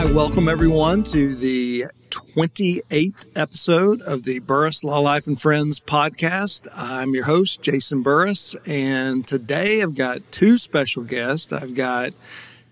[0.00, 6.66] Hi, welcome everyone to the 28th episode of the Burress Law Life and Friends podcast.
[6.74, 11.52] I'm your host, Jason Burress, and today I've got two special guests.
[11.52, 12.14] I've got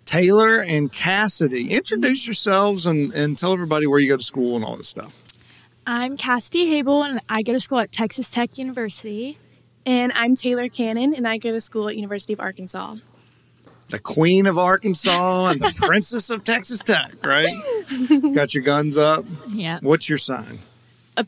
[0.07, 1.75] Taylor and Cassidy.
[1.75, 5.23] Introduce yourselves and, and tell everybody where you go to school and all this stuff.
[5.87, 9.37] I'm Cassidy Hable, and I go to school at Texas Tech University.
[9.85, 12.97] And I'm Taylor Cannon, and I go to school at University of Arkansas.
[13.89, 17.49] The Queen of Arkansas and the Princess of Texas Tech, right?
[18.35, 19.25] Got your guns up.
[19.49, 19.79] Yeah.
[19.83, 20.59] What's your sign?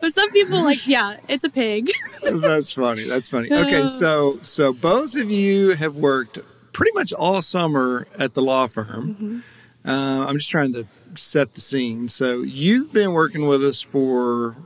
[0.00, 1.88] But some people like, yeah, it's a pig.
[2.32, 3.04] That's funny.
[3.04, 3.48] That's funny.
[3.52, 6.38] Okay, so so both of you have worked
[6.72, 9.42] pretty much all summer at the law firm.
[9.84, 12.08] Uh, I'm just trying to set the scene.
[12.08, 14.56] So you've been working with us for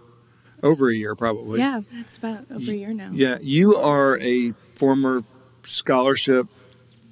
[0.63, 1.61] over a year, probably.
[1.61, 3.11] yeah, that's about over a year now.
[3.13, 3.39] Yeah.
[3.41, 5.23] You are a former
[5.65, 6.47] scholarship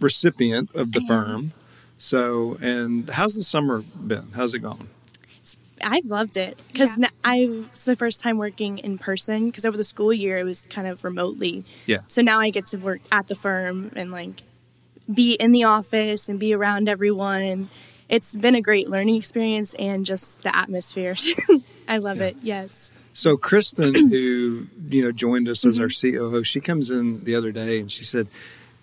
[0.00, 1.52] recipient of the firm.
[1.98, 4.28] So, and how's the summer been?
[4.34, 4.88] How's it going?
[5.84, 7.08] I've loved it because Yeah.
[7.24, 10.62] I it's the first time working in person because over the school year it was
[10.70, 11.64] kind of remotely.
[11.86, 11.98] Yeah.
[12.06, 14.42] So now I get to work at the firm and like
[15.12, 17.68] be in the office and be around everyone.
[18.08, 21.16] It's been a great learning experience and just the atmosphere.
[21.88, 22.36] I love it.
[22.42, 22.92] Yes.
[23.24, 26.14] So Kristen, who you know joined us as our mm-hmm.
[26.14, 28.28] COO, she comes in the other day and she said,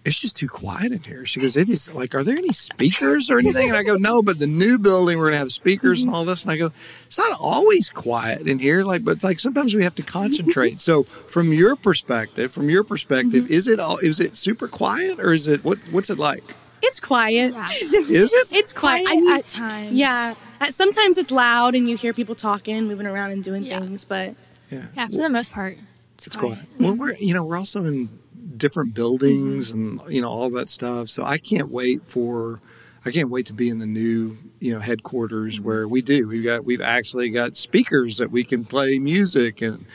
[0.04, 3.30] "It's just too quiet in here." She goes, "It is like, are there any speakers
[3.30, 6.08] or anything?" And I go, "No, but the new building we're gonna have speakers and
[6.08, 6.16] mm-hmm.
[6.16, 6.72] all this." And I go,
[7.06, 10.90] "It's not always quiet in here, like, but like sometimes we have to concentrate." Mm-hmm.
[10.90, 15.34] so, from your perspective, from your perspective, is it all is it super quiet or
[15.34, 16.56] is it what what's it like?
[16.84, 17.54] It's quiet.
[17.54, 17.64] Yeah.
[17.70, 18.48] Is it?
[18.58, 19.08] It's quiet.
[19.10, 19.92] I mean, at times.
[19.94, 20.34] Yeah.
[20.60, 23.80] Uh, Sometimes it's loud and you hear people talking, moving around and doing Yeah.
[23.80, 24.36] things, but
[24.70, 24.86] Yeah.
[24.96, 25.78] Yeah, for the most part,
[26.16, 26.60] it's, It's quiet.
[26.60, 26.68] quiet.
[26.80, 28.10] Well, we're you know we're also in
[28.58, 31.08] different buildings and you know all that stuff.
[31.10, 32.62] So I can't wait for
[33.06, 36.28] I can't wait to be in the new you know headquarters where we do.
[36.28, 39.86] We've got we've actually got speakers that we can play music and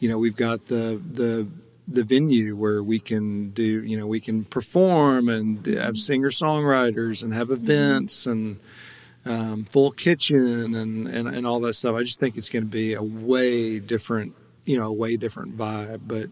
[0.00, 1.46] you know we've got the the
[1.86, 7.22] the venue where we can do you know we can perform and have singer songwriters
[7.22, 8.58] and have events and
[9.26, 11.94] um, full kitchen and, and and all that stuff.
[11.94, 14.34] I just think it's going to be a way different
[14.64, 16.28] you know a way different vibe, but.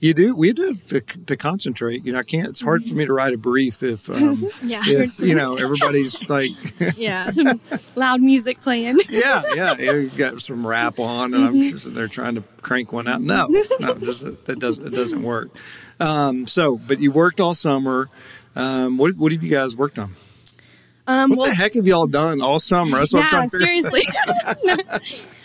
[0.00, 0.36] You do.
[0.36, 2.04] We do have to, to concentrate.
[2.04, 2.46] You know, I can't.
[2.48, 4.16] It's hard for me to write a brief if, um,
[4.62, 4.80] Yeah.
[4.86, 6.50] if you know, everybody's like,
[6.96, 7.22] Yeah.
[7.30, 7.60] some
[7.96, 8.98] loud music playing.
[9.10, 13.08] yeah, yeah, you got some rap on, and I'm sure they're trying to crank one
[13.08, 13.20] out.
[13.20, 13.48] No,
[13.80, 15.48] no, it doesn't, that doesn't it doesn't work.
[15.98, 18.08] Um, so, but you worked all summer.
[18.54, 20.12] Um, what what have you guys worked on?
[21.08, 22.98] Um, What well, the heck have y'all done all summer?
[22.98, 23.82] That's what I'm yeah, trying to figure.
[23.90, 24.94] seriously.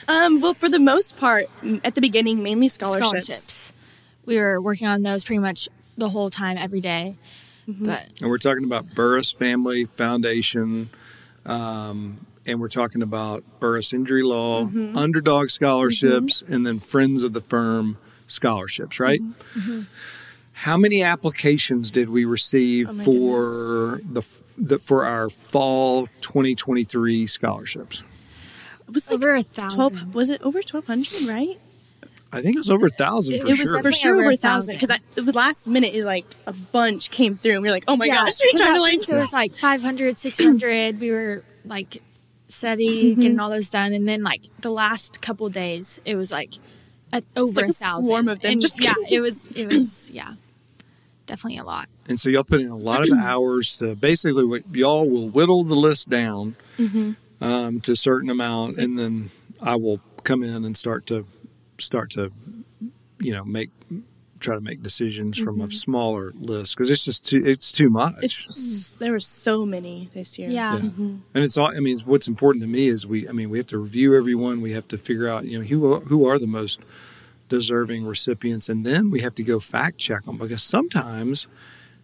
[0.08, 1.46] um, well, for the most part,
[1.84, 3.24] at the beginning, mainly scholarships.
[3.26, 3.74] Scholarships.
[4.26, 5.68] We were working on those pretty much
[5.98, 7.16] the whole time, every day.
[7.68, 10.90] But And we're talking about Burress Family Foundation,
[11.46, 14.98] um, and we're talking about Burress Injury Law, Mm-hmm.
[14.98, 17.98] Underdog Scholarships, and then Friends of the Firm
[18.28, 19.22] Scholarships, right?
[19.22, 19.82] Mm-hmm.
[20.54, 27.26] How many applications did we receive Oh my for the, the for our fall 2023
[27.28, 28.04] scholarships?
[28.88, 30.14] It was like over a 12, thousand.
[30.14, 31.60] was it over 1,200, right?
[32.34, 33.82] I think it was over a thousand for it was sure.
[33.84, 37.12] for sure over over a a thousand because the last minute it like a bunch
[37.12, 38.94] came through and we were like, oh my yeah, gosh, we're 'cause trying to like
[38.94, 41.00] first it was like 500, 600.
[41.00, 42.02] we were like
[42.48, 43.22] steady Mm-hmm.
[43.22, 43.94] getting all those done.
[43.94, 46.54] And then like the last couple days, it was like
[47.12, 48.04] a, over like a a thousand.
[48.06, 50.34] swarm of them And just yeah, it was, it was, yeah,
[51.26, 51.88] definitely a lot.
[52.10, 55.64] And so y'all put in a lot of hours to basically what y'all will whittle
[55.64, 56.56] the list down
[57.42, 59.30] um, to a certain amount, and then
[59.62, 61.26] I will come in and start to
[61.80, 62.32] start to
[63.20, 63.70] you know make
[64.44, 68.14] try to make decisions from a smaller list because it's just too it's too much.
[68.22, 70.50] it's there were so many this year.
[70.50, 70.76] Yeah.
[70.78, 70.90] Yeah.
[70.98, 71.76] and it's all.
[71.76, 73.28] I mean, what's important to me is we.
[73.28, 74.62] I mean, we have to review everyone.
[74.62, 76.82] We have to figure out, you know, who are, who are the most
[77.50, 81.48] deserving recipients, and then we have to go fact check them because sometimes,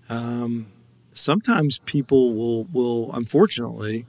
[0.09, 0.67] um,
[1.11, 4.05] sometimes people will will unfortunately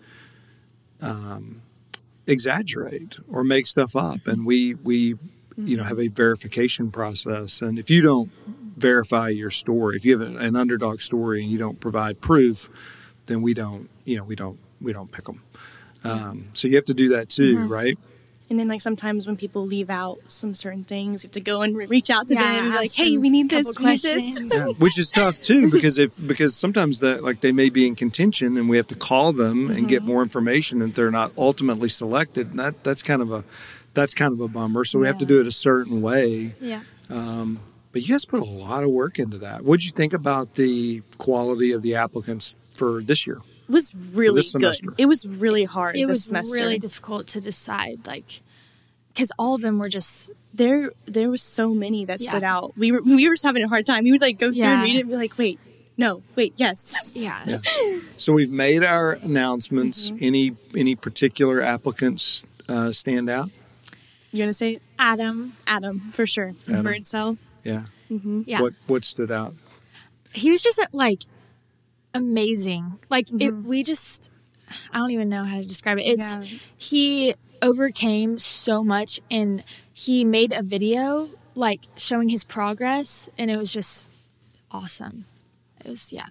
[1.02, 1.62] um,
[2.26, 5.17] exaggerate or make stuff up, and we we
[5.66, 5.88] you know mm-hmm.
[5.88, 8.30] have a verification process, and if you don't
[8.76, 13.42] verify your story, if you have an underdog story and you don't provide proof, then
[13.42, 15.42] we don't you know we don't we don't pick them.
[16.04, 17.68] Um, so you have to do that too, mm-hmm.
[17.68, 17.98] right?
[18.50, 21.62] And then like sometimes when people leave out some certain things, you have to go
[21.62, 23.78] and re- reach out to Yeah, them and be like, hey, we need a this,
[23.78, 24.02] we need this.
[24.02, 24.54] questions.
[24.60, 27.94] Yeah, which is tough too because if because sometimes that like they may be in
[27.94, 30.08] contention and we have to call them and get mm-hmm.
[30.08, 32.50] more information if they're not ultimately selected.
[32.50, 33.44] And that that's kind of a
[33.94, 34.84] that's kind of a bummer.
[34.84, 36.54] So we have to do it a certain way.
[36.60, 36.82] Yeah.
[37.10, 37.60] Um,
[37.92, 39.64] but you guys put a lot of work into that.
[39.64, 43.40] What'd you think about the quality of the applicants for this year?
[43.70, 44.76] was really good.
[44.98, 45.96] It was really hard.
[45.96, 46.58] it this was semester.
[46.58, 48.40] really difficult to decide, like,
[49.08, 50.90] because all of them were just there.
[51.06, 52.76] There was so many that stood out.
[52.76, 54.04] We were we were just having a hard time.
[54.04, 55.58] We would like go through and read it and be like, wait,
[55.96, 57.12] no, wait, yes.
[57.14, 57.58] yeah.
[58.16, 60.10] So we've made our announcements.
[60.10, 60.25] Mm-hmm.
[60.25, 63.50] Any any particular applicants uh, stand out?
[64.32, 66.55] You gonna say Adam, Adam for sure.
[66.69, 66.85] Adam.
[66.85, 67.37] Bird cell.
[67.65, 67.85] Yeah.
[68.09, 69.55] yeah, What what stood out?
[70.32, 71.23] he was just like
[72.15, 72.99] amazing.
[73.09, 73.41] Like Mm-hmm.
[73.41, 74.31] it, we just
[74.93, 76.03] I don't even know how to describe it.
[76.03, 76.44] It's Yeah.
[76.79, 79.62] he overcame so much and
[79.93, 84.09] he made a video like showing his progress and it was just
[84.71, 85.25] awesome.
[85.85, 86.27] It was yeah.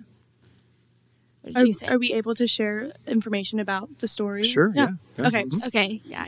[1.42, 1.92] What did Are, you think?
[1.92, 4.44] are we able to share information about the story?
[4.44, 5.28] Sure, yeah, yeah.
[5.28, 5.44] Okay.
[5.44, 5.68] Mhm.
[5.68, 6.26] okay, yeah.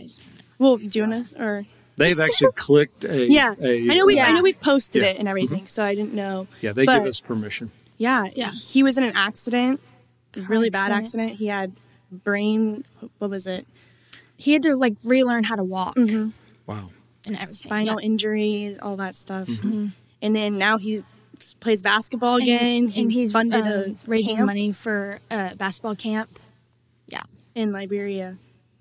[0.61, 1.63] Well, do you want to or
[1.97, 3.53] They've actually clicked a yeah?
[3.61, 5.09] a- I know we I know we've posted Yeah.
[5.09, 6.47] it and everything, so I didn't know.
[6.61, 7.71] yeah they but- give us permission.
[7.97, 8.51] Yeah, Yeah.
[8.51, 9.79] He was in an accident,
[10.35, 11.31] really bad accident.
[11.31, 11.39] accident.
[11.39, 11.73] He had
[12.11, 12.83] brain.
[13.19, 13.67] What was it?
[14.37, 16.29] He had to like relearn how to walk Mm-hmm.
[16.65, 16.89] Wow.
[17.27, 17.53] and everything.
[17.53, 18.05] Spinal yeah.
[18.05, 19.47] injuries, all that stuff.
[19.47, 19.87] Mm-hmm.
[20.23, 21.01] And then now he
[21.59, 22.87] plays basketball again.
[22.89, 26.29] he and he's funded a raising camp money for a basketball camp.
[27.07, 27.23] Yeah,
[27.55, 28.37] in Liberia.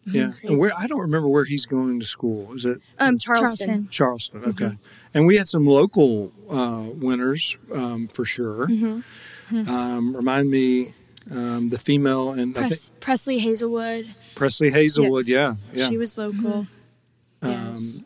[0.06, 0.30] Yeah.
[0.42, 2.52] And where I don't remember where he's going to school.
[2.54, 3.88] Is it Um, Charleston.
[3.90, 4.44] Charleston?
[4.44, 4.64] Okay.
[4.66, 5.08] Mm-hmm.
[5.18, 8.66] And we had some local uh, winners um, for sure.
[8.66, 9.68] Mm-hmm.
[9.68, 10.92] Um, remind me
[11.30, 14.06] um, the female and I think Presley Hazelwood.
[14.34, 15.24] Presley Hazelwood.
[15.28, 15.56] Yes.
[15.72, 15.78] Yeah.
[15.80, 15.88] Yeah.
[15.88, 16.66] She was local.
[17.42, 17.48] Mm-hmm.
[17.70, 18.04] Yes.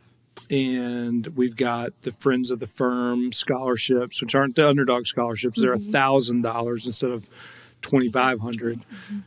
[0.51, 5.61] and we've got the Friends of the Firm scholarships, which aren't the underdog scholarships.
[5.61, 7.29] They're a thousand dollars instead of
[7.85, 8.39] twenty five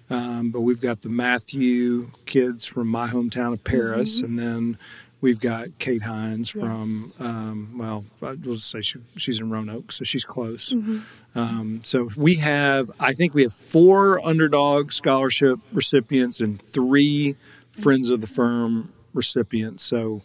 [0.10, 4.78] Um, but we've got the Matthew kids from my hometown of Paris, and then
[5.22, 6.84] we've got Kate Hines from
[7.20, 10.74] um, well, I will just say she, she's in Roanoke, so she's close.
[11.36, 17.36] Um, so we have, I think we have four underdog scholarship recipients and three
[17.70, 19.84] Friends of the Firm recipients.
[19.84, 20.24] So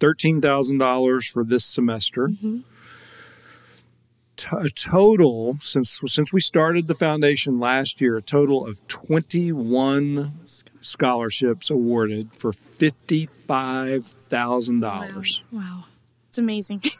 [0.00, 2.30] thirteen thousand dollars for this semester.
[4.52, 10.34] A total since since we started the foundation last year, a total of twenty one
[10.80, 15.42] scholarships awarded for fifty five thousand dollars.
[15.50, 15.84] Wow.
[16.28, 16.82] It's amazing.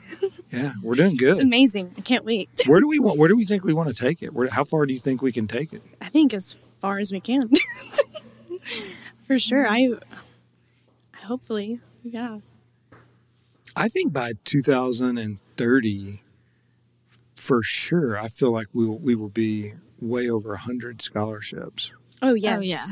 [0.52, 1.30] Yeah, we're doing good.
[1.30, 1.92] it's amazing.
[1.98, 2.48] I can't wait.
[2.68, 3.18] Where do we want?
[3.18, 4.32] Where do we think we want to take it?
[4.32, 5.82] Where, how far do you think we can take it?
[6.00, 7.50] I think as far as we can.
[9.22, 9.66] For sure.
[9.68, 9.94] I
[11.24, 12.38] hopefully, yeah.
[13.76, 16.22] I think by 2030,
[17.44, 21.92] for sure, I feel like we will, we will be way over 100 scholarships.
[22.22, 22.56] Oh yes.
[22.58, 22.84] Oh yeah.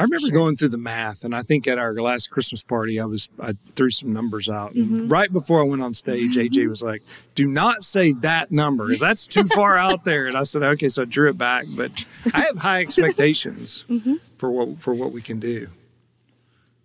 [0.00, 0.30] I remember Sure.
[0.38, 3.54] going through the math, and I think at our last Christmas party, I was I
[3.74, 4.74] threw some numbers out.
[4.74, 5.08] And Mm-hmm.
[5.08, 7.02] right before I went on stage, AJ was like,
[7.34, 10.88] "Do not say that number, 'cause that's too far out there." And I said, "Okay,"
[10.88, 11.64] so I drew it back.
[11.76, 11.90] But
[12.32, 14.14] I have high expectations Mm-hmm.
[14.36, 15.66] for what for what we can do.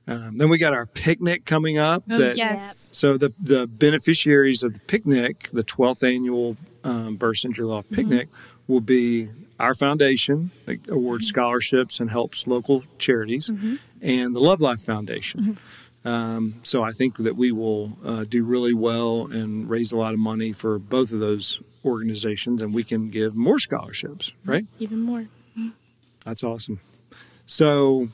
[0.08, 2.04] Um, then we got our picnic coming up.
[2.10, 2.90] Oh, that- yes.
[2.94, 8.28] So the the beneficiaries of the picnic, the twelfth annual um, Burress Injury Law Picnic,
[8.68, 9.28] will be
[9.60, 13.50] our foundation that awards scholarships and helps local charities,
[14.02, 15.58] and the Love Life Foundation.
[16.06, 20.12] Um, so I think that we will uh, do really well and raise a lot
[20.14, 24.34] of money for both of those organizations, and we can give more scholarships.
[24.44, 24.66] Right?
[24.80, 25.28] Even more.
[26.26, 26.82] That's awesome.
[27.46, 28.10] So,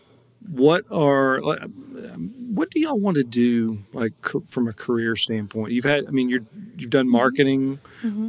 [0.48, 4.14] what are what do y'all want to do like
[4.48, 5.72] from a career standpoint?
[5.72, 6.46] You've had, I mean, you're
[6.78, 7.80] you've done marketing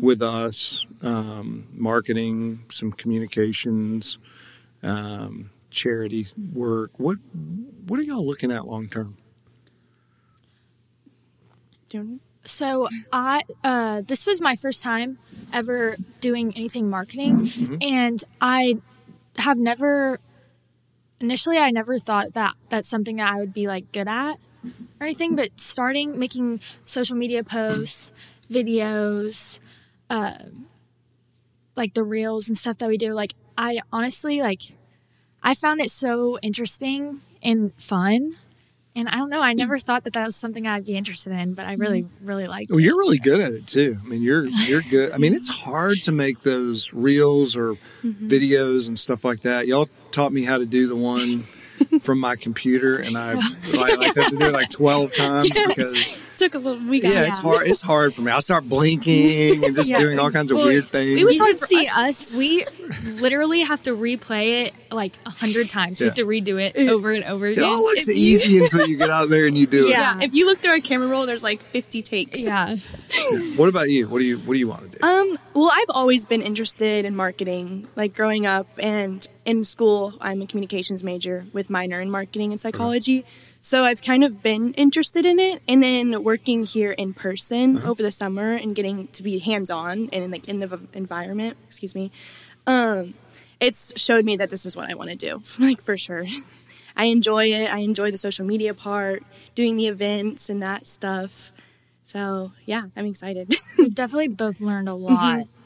[0.03, 4.19] with us, um, marketing, some communications,
[4.83, 6.99] um, charity work.
[6.99, 7.19] What
[7.87, 9.17] what are y'all looking at long term?
[12.45, 15.19] So I uh, this was my first time
[15.53, 17.77] ever doing anything marketing, Mm-hmm.
[17.81, 18.77] and I
[19.39, 20.19] have never
[21.21, 24.37] initially I never thought that that's something that I would be like good at
[25.01, 25.37] or anything.
[25.37, 28.13] But starting making social media posts,
[28.51, 29.59] videos,
[30.09, 30.35] uh,
[31.77, 34.63] like the reels and stuff that we do, like I honestly like
[35.43, 38.33] I found it so interesting and fun.
[38.97, 39.41] And I don't know.
[39.41, 42.49] I never thought that that was something I'd be interested in, but I really, really
[42.49, 42.83] liked Well, it.
[42.83, 43.23] Well, you're really so.
[43.23, 43.97] good at it too.
[44.05, 45.13] I mean, you're you're good.
[45.13, 47.75] I mean, it's hard to make those reels or
[48.05, 49.69] videos and stuff like that.
[49.69, 54.15] Y'all taught me how to do the one from my computer, and I like, like
[54.17, 56.83] have to do it like twelve times because it Took a little.
[56.89, 57.67] We got yeah, it's hard.
[57.67, 58.33] It's hard for me.
[58.33, 59.99] I start blinking and just Yeah.
[59.99, 61.21] doing all kinds of Well, weird things.
[61.21, 62.35] it was you hard should for see us.
[62.35, 62.65] We
[63.21, 66.01] literally have to replay it like a hundred times.
[66.01, 67.65] We have to redo it over and over again.
[67.65, 69.91] it all looks if you- easy until you get out there and you do it.
[69.91, 70.17] Yeah.
[70.19, 72.41] Yeah, if you look through our camera roll, there's like 50 takes.
[72.41, 72.77] yeah.
[73.57, 74.09] What about you?
[74.09, 75.07] What do you What do you want to do?
[75.07, 80.15] Um, well, I've always been interested in marketing, like growing up and in school.
[80.21, 82.69] I'm a communications major with minor in marketing and mm-hmm.
[82.69, 83.25] psychology.
[83.63, 87.89] So I've kind of been interested in it, and then working here in person mm-hmm.
[87.89, 91.57] over the summer and getting to be hands on and like in the v- environment.
[91.67, 92.11] Excuse me.
[92.67, 93.15] Um,
[93.61, 96.25] it's showed me that this is what I want to do, like for sure.
[96.97, 97.73] I enjoy it.
[97.73, 99.23] I enjoy the social media part,
[99.55, 101.53] doing the events and that stuff.
[102.03, 103.53] So yeah, I'm excited.
[103.79, 105.15] We've definitely both learned a mm-hmm.
[105.15, 105.60] lot Have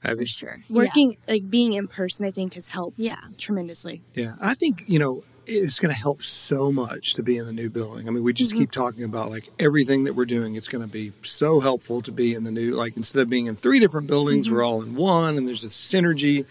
[0.00, 0.26] for you?
[0.26, 0.58] sure.
[0.70, 3.14] working like being in person i think has helped Yeah.
[3.36, 7.46] tremendously Yeah, I think you know it's going to help so much to be in
[7.46, 8.06] the new building.
[8.06, 8.60] I mean, we just mm-hmm.
[8.60, 10.54] keep talking about like everything that we're doing.
[10.54, 12.74] It's going to be so helpful to be in the new.
[12.74, 14.66] Like instead of being in three different buildings, we're mm-hmm.
[14.66, 16.44] all in one, and there's this synergy.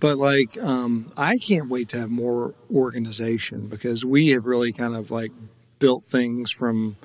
[0.00, 4.96] But like, um, I can't wait to have more organization because we have really kind
[4.96, 5.30] of like
[5.78, 6.96] built things from,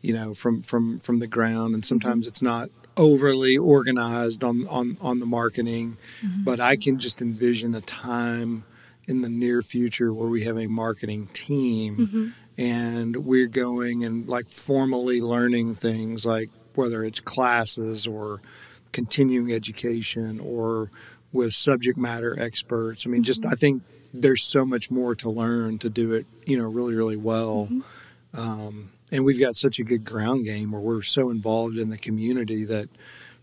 [0.00, 1.88] you know, from from from the ground, and mm-hmm.
[1.88, 2.70] sometimes it's not
[3.00, 5.96] overly organized on on on the marketing.
[6.20, 6.44] Mm-hmm.
[6.44, 8.64] But I can just envision a time
[9.08, 12.28] in the near future where we have a marketing team mm-hmm.
[12.58, 18.40] and we're going and like formally learning things like whether it's classes or
[18.92, 20.90] continuing education or
[21.32, 23.06] with subject matter experts.
[23.06, 23.52] I mean, just mm-hmm.
[23.52, 27.16] I think there's so much more to learn to do it, you know, really, really
[27.16, 27.68] well.
[28.36, 31.98] Um, and we've got such a good ground game where we're so involved in the
[31.98, 32.88] community that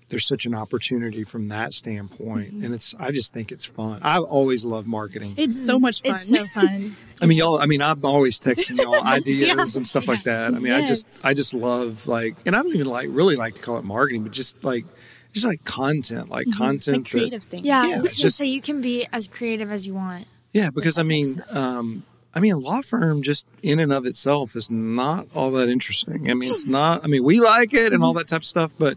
[0.10, 2.54] there's such an opportunity from that standpoint.
[2.54, 2.66] Mm-hmm.
[2.66, 4.00] And it's, I just think it's fun.
[4.04, 5.34] I've always loved marketing.
[5.38, 5.82] it's so mm-hmm.
[5.84, 6.78] much fun It's so fun.
[7.22, 7.60] I mean, y'all.
[7.60, 10.54] I mean, I'm always texting y'all ideas and stuff like that.
[10.54, 13.56] I mean, I just i just love like, and I don't even like really like
[13.56, 14.86] to call it marketing, but just like,
[15.34, 16.64] just like content, like mm-hmm.
[16.64, 16.98] content.
[16.98, 19.72] like that- creative things Yeah, Yeah, I it's just- so you can be as creative
[19.72, 20.28] as you want.
[20.54, 22.04] yeah, because I mean, type um,
[22.38, 26.30] I mean, a law firm just in and of itself is not all that interesting.
[26.30, 26.72] I mean, it's mm-hmm.
[26.72, 27.04] not.
[27.04, 28.20] I mean, we like it and all mm-hmm.
[28.20, 28.96] that type of stuff, but,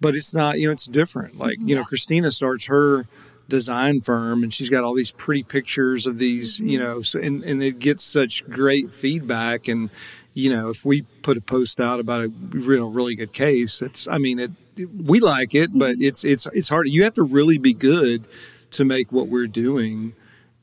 [0.00, 0.60] but it's not.
[0.60, 1.36] You know, it's different.
[1.36, 3.08] Like you know, Christina starts her
[3.48, 6.86] design firm and she's got all these pretty pictures of these you mm-hmm.
[6.86, 9.88] know so and, and it gets such great feedback and
[10.34, 14.06] you know if we put a post out about a real really good case it's
[14.06, 14.50] i mean it
[15.02, 18.28] we like it but it's it's it's hard you have to really be good
[18.70, 20.12] to make what we're doing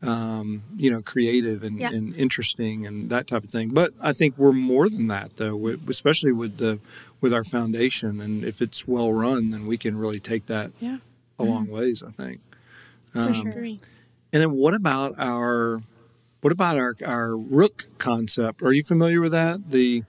[0.07, 1.91] um, you know creative and, Yeah.
[1.91, 5.67] and interesting and that type of thing but i think we're more than that though
[5.89, 6.79] especially with the
[7.21, 10.97] with our foundation and if it's well run then we can really take that Yeah.
[11.39, 12.41] a long ways i think
[13.11, 13.51] For Um, sure.
[14.33, 15.81] And then what about our
[16.41, 18.61] what about our our Rook concept?
[18.61, 19.71] Are you familiar with that?
[19.71, 20.03] The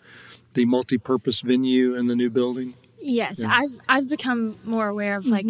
[0.54, 2.74] the multi-purpose venue in the new building?
[3.00, 3.52] Yes, Yeah.
[3.52, 5.46] I've I've become more aware of like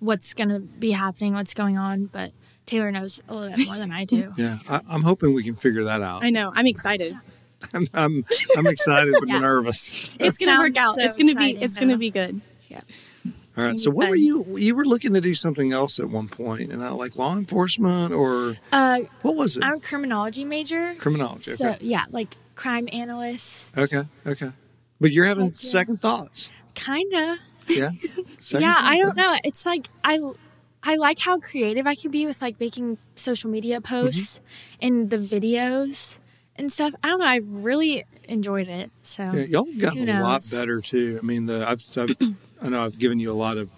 [0.00, 2.32] what's gonna be happening, what's going on, but
[2.70, 4.32] Taylor knows a little bit more than I do.
[4.36, 6.22] Yeah, I, I'm hoping we can figure that out.
[6.24, 7.14] i know i'm excited
[7.74, 8.24] I'm I'm,
[8.56, 9.40] I'm excited but Yeah.
[9.40, 9.92] nervous.
[10.18, 12.80] it's gonna work out so it's gonna be exciting, it's gonna be good Yeah.
[13.58, 13.78] All right.
[13.78, 16.70] So be what were you you were looking to do something else at one point,
[16.72, 19.64] and uh, like law enforcement or Uh, what was it?
[19.64, 21.50] I'm a criminology major, Criminology.
[21.50, 21.78] so Okay.
[21.84, 24.04] yeah, like crime analyst, okay.
[24.24, 24.50] Okay.
[25.00, 26.48] But you're having Heck second thoughts.
[26.74, 27.38] kinda.
[27.68, 27.90] Yeah.
[28.38, 29.36] Second yeah, I don't know.
[29.44, 30.18] It's like I
[30.82, 34.86] I like how creative I can be with like making social media posts Mm-hmm.
[34.86, 36.18] and the videos
[36.56, 36.94] and stuff.
[37.02, 37.26] I don't know.
[37.26, 38.90] I've really enjoyed it.
[39.02, 41.18] So Yeah, y'all gotten a lot better too.
[41.22, 42.16] I mean, the I've, I've
[42.62, 43.70] I know I've given you a lot of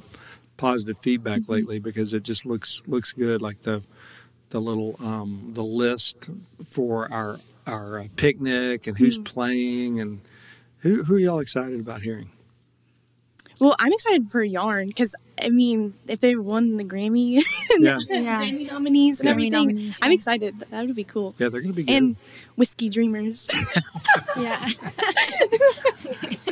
[0.56, 1.52] positive feedback Mm-hmm.
[1.52, 3.42] lately because it just looks looks good.
[3.42, 3.82] Like the
[4.50, 6.28] the little um, the list
[6.64, 9.04] for our our uh, picnic and Mm-hmm.
[9.04, 10.21] who's playing and
[10.78, 12.30] who who are y'all excited about hearing?
[13.61, 17.40] well i'm excited for yarn because i mean if they won the grammy
[17.78, 18.42] Yeah, Yeah.
[18.42, 21.72] grammy nominees and Grammy everything nominees, i'm excited that would be cool yeah, they're going
[21.72, 21.96] to be good.
[21.96, 22.16] and
[22.56, 23.49] whiskey dreamers
[24.37, 24.64] yeah,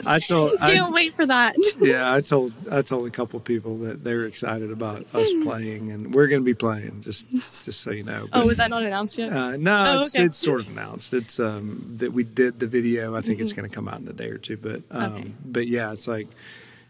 [0.06, 3.76] I told I, can't wait for that yeah I told I told a couple people
[3.78, 7.02] that they're excited about us playing and we're going to be playing.
[7.02, 8.26] Just just so you know.
[8.32, 10.24] But- oh is that not announced yet Uh, no, Oh, it's, okay.
[10.24, 11.12] it's sort of announced.
[11.14, 13.14] It's um, that we did the video.
[13.16, 14.56] I think it's going to come out in a day or two.
[14.56, 15.16] But um, Mm-hmm.
[15.18, 15.32] Okay.
[15.44, 16.28] but yeah, it's like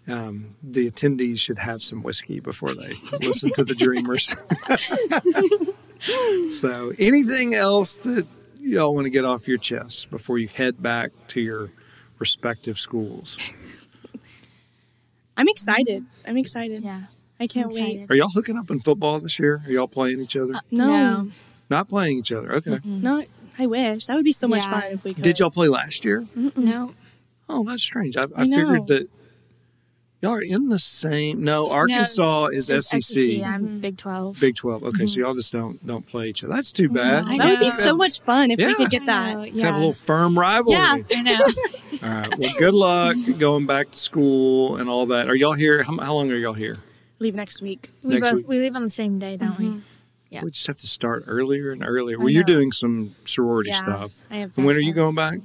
[0.08, 4.34] um, the attendees should have some whiskey before they listen to the Dreamers.
[6.60, 8.26] so anything else that
[8.58, 11.70] y'all want to get off your chest before you head back to your
[12.18, 13.86] respective schools?
[15.36, 17.04] i'm excited i'm excited yeah.
[17.38, 18.10] i can't wait.
[18.10, 19.62] Are y'all hooking up in football this year?
[19.64, 20.54] Are y'all playing each other?
[20.70, 21.30] no No.
[21.70, 22.52] Not playing each other.
[22.56, 22.78] Okay.
[22.84, 23.26] not
[23.58, 24.80] I wish that would be so much Yeah.
[24.80, 25.22] fun if we could.
[25.22, 26.26] Did y'all play last year?
[26.56, 26.94] No.
[27.48, 28.16] Oh, that's strange.
[28.16, 29.08] I, I, I figured that
[30.20, 31.42] y'all are in the same.
[31.42, 33.42] No, Arkansas No, is it's SEC, SEC.
[33.44, 34.40] I'm Big 12.
[34.40, 34.82] Big Twelve.
[34.82, 35.20] Okay, so mm-hmm.
[35.22, 36.52] y'all just don't don't play each other.
[36.52, 36.94] That's too mm-hmm.
[36.96, 37.24] bad.
[37.26, 38.68] I That would be so much fun if Yeah.
[38.68, 39.34] we could get that.
[39.36, 40.78] know, Have a little firm rivalry.
[40.78, 40.96] Yeah.
[41.16, 41.32] I know.
[42.02, 42.38] All right.
[42.38, 45.28] Well, good luck going back to school and all that.
[45.28, 45.82] Are y'all here?
[45.82, 46.76] How, how long are y'all here?
[47.18, 47.90] Leave next week.
[48.02, 48.48] we Next both week.
[48.48, 49.66] we leave on the same day, don't we?
[49.66, 49.78] Mm-hmm.
[50.30, 50.44] Yeah.
[50.44, 52.18] We just have to start earlier and earlier.
[52.18, 54.22] Well, you're doing some sorority Yeah, stuff.
[54.30, 55.40] I have when are you going back?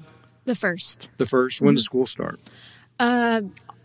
[0.45, 1.09] The first.
[1.17, 1.59] The first.
[1.59, 2.39] When does school start?
[2.99, 3.41] Uh,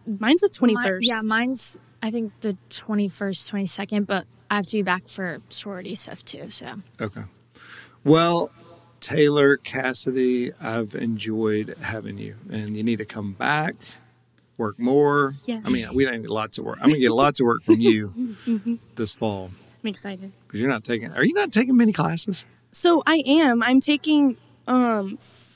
[0.06, 1.08] Mine's the twenty mi- first.
[1.08, 5.94] yeah, mine's I think the 21st, 22nd, but I have to be back for sorority
[5.94, 6.48] stuff too.
[6.48, 6.66] So
[7.00, 7.22] Okay.
[8.04, 8.50] Well,
[9.00, 13.74] Taylor Cassidy, I've enjoyed having you, and you need to come back,
[14.56, 15.36] work more.
[15.46, 15.62] Yes.
[15.66, 16.78] I mean, we don't need lots of work.
[16.80, 18.08] I'm gonna get lots of work from you
[18.96, 19.50] this fall
[19.82, 20.32] I'm excited.
[20.46, 21.10] because you're not taking.
[21.12, 22.44] Are you not taking many classes?
[22.72, 23.62] So I am.
[23.62, 25.49] I'm taking um, f-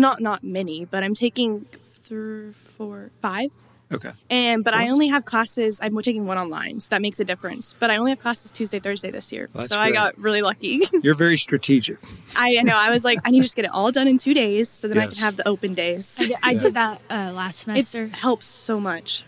[0.00, 3.50] not not many, but I'm taking three, four, five.
[3.92, 4.10] Okay.
[4.30, 5.78] And but I only have classes.
[5.82, 7.74] I'm taking one online, so that makes a difference.
[7.78, 10.42] But I only have classes Tuesday, Thursday this year, Well, that's so I got really
[10.42, 10.80] lucky.
[11.02, 11.98] You're very strategic.
[12.36, 12.76] I know.
[12.76, 14.88] I was like, I need to just get it all done in two days, so
[14.88, 16.18] that I can have the open days.
[16.20, 16.58] I did, I Yeah.
[16.58, 18.06] did that uh, last It semester.
[18.08, 19.24] helps so much.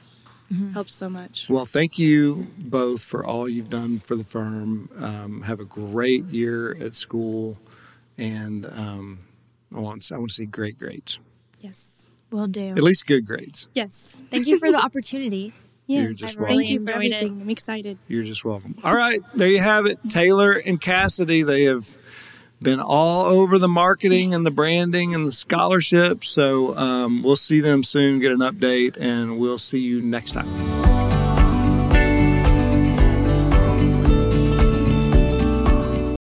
[0.53, 0.73] Mm-hmm.
[0.73, 1.51] Helps so much.
[1.51, 4.89] Well, thank you both for all you've done for the firm.
[4.99, 7.59] Um, have a great year at school,
[8.17, 9.19] and um,
[9.75, 11.19] I want I want to see great grades,
[11.61, 12.09] Yes.
[12.31, 12.69] Will do.
[12.69, 13.69] at least good grades.
[13.75, 14.21] Yes.
[14.31, 15.53] Thank you for the opportunity.
[15.87, 16.19] You're Yes.
[16.21, 16.67] just Thank welcome.
[16.67, 17.13] you for Enjoyed it.
[17.15, 17.41] everything.
[17.43, 17.99] I'm excited.
[18.09, 18.75] You're just welcome.
[18.85, 19.99] All right, there you have it.
[20.09, 21.97] Taylor and Cassidy, they have
[22.61, 26.25] been all over the marketing and the branding and the scholarship.
[26.25, 30.86] So um, we'll see them soon, get an update, and we'll see you next time.